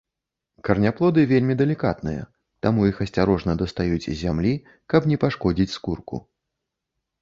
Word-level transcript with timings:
Караняплоды 0.69 1.25
вельмі 1.31 1.57
далікатныя, 1.61 2.23
таму 2.67 2.89
іх 2.93 2.97
асцярожна 3.07 3.51
дастаюць 3.63 4.03
з 4.11 4.17
зямлі, 4.27 4.53
каб 4.93 5.01
не 5.13 5.23
пашкодзіць 5.25 5.73
скурку. 5.79 6.15